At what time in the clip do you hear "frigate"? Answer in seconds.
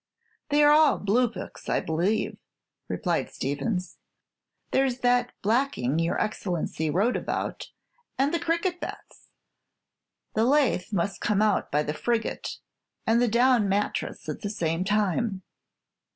11.93-12.57